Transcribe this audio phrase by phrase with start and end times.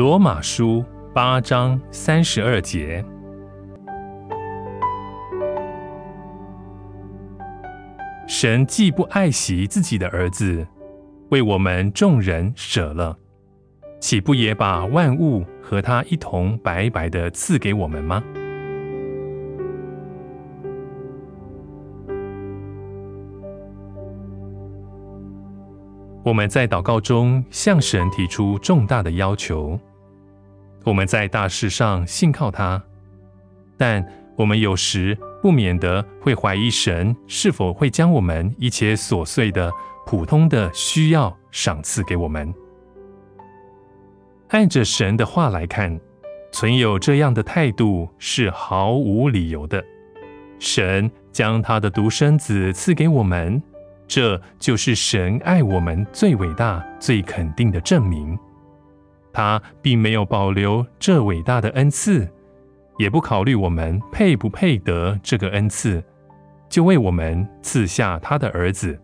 [0.00, 3.04] 罗马书八章三十二节，
[8.26, 10.66] 神既不爱惜自己的儿子，
[11.28, 13.14] 为我们众人舍了，
[14.00, 18.24] 岂不也把万物和他一同白白的赐给我们吗？
[26.22, 29.78] 我们在祷告中向神提出重大的要求，
[30.84, 32.82] 我们在大事上信靠他，
[33.76, 34.04] 但
[34.36, 39.72] 我们有时不免得会怀疑神是否会将我们一切琐碎的、
[40.06, 42.52] 普通的需要赏赐给我们。
[44.48, 46.00] 按着神的话来看，
[46.52, 49.84] 存有这样的态度是毫无理由的。
[50.58, 53.62] 神将他的独生子赐给我们。
[54.08, 58.36] 这就是神爱我们最伟大、最肯定的证明。
[59.32, 62.28] 他并没有保留这伟大的恩赐，
[62.98, 66.02] 也不考虑我们配不配得这个恩赐，
[66.68, 68.98] 就为我们赐下他的儿子。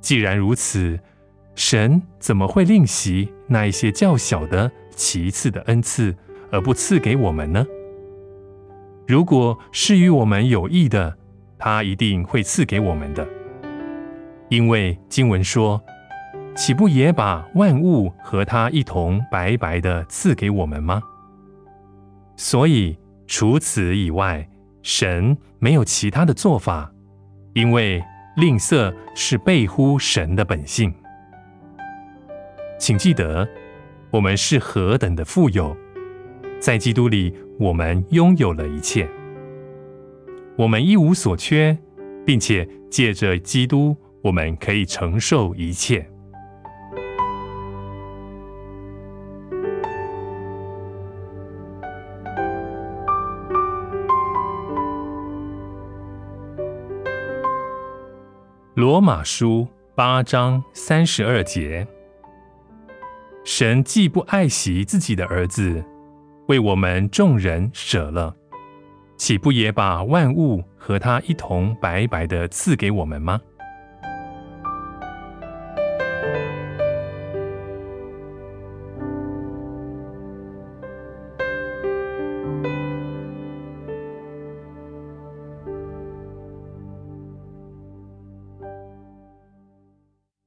[0.00, 0.98] 既然如此，
[1.54, 6.16] 神怎么会吝惜那一些较小的、其次的恩赐，
[6.50, 7.66] 而不赐给我们呢？
[9.06, 11.16] 如果是与我们有益的，
[11.58, 13.26] 他一定会赐给我们的。
[14.48, 15.80] 因为经文说
[16.54, 21.02] ：“岂不也把万物和他一同白白的赐给我们吗？”
[22.36, 24.48] 所以除此以外，
[24.82, 26.90] 神没有其他的做法，
[27.54, 28.02] 因为
[28.36, 30.92] 吝啬是背乎神的本性。
[32.78, 33.46] 请记得，
[34.10, 35.76] 我们是何等的富有，
[36.58, 39.06] 在基督里，我们拥有了一切，
[40.56, 41.76] 我们一无所缺，
[42.24, 43.96] 并且借着基督。
[44.22, 46.06] 我们可以承受一切。
[58.74, 59.66] 罗马书
[59.96, 61.84] 八章三十二节：
[63.44, 65.84] 神既不爱惜自己的儿子，
[66.46, 68.32] 为我们众人舍了，
[69.16, 73.40] 岂不也把万物和他一同白白的赐给我们吗？